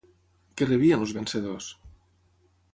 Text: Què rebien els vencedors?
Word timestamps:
Què 0.61 0.67
rebien 0.69 1.05
els 1.05 1.13
vencedors? 1.19 1.71